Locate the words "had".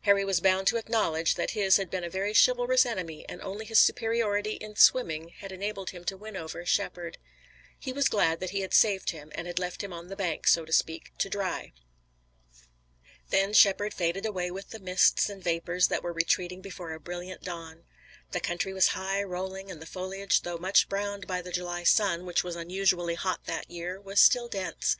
1.76-1.88, 5.28-5.52, 8.62-8.74, 9.46-9.60